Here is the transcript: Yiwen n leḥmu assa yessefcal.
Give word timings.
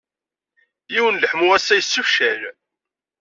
Yiwen 0.93 1.15
n 1.15 1.21
leḥmu 1.23 1.45
assa 1.57 1.73
yessefcal. 1.77 2.41